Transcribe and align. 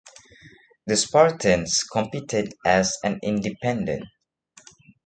The 0.87 0.95
Spartans 0.97 1.83
competed 1.83 2.55
as 2.65 2.97
an 3.03 3.19
independent. 3.21 4.05